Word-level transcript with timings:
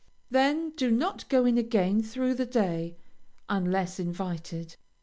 Then 0.31 0.71
do 0.71 0.89
not 0.89 1.29
go 1.29 1.45
in 1.45 1.59
again 1.59 2.01
through 2.01 2.33
the 2.33 2.45
day, 2.47 2.95
unless 3.47 3.99
invited. 3.99 4.75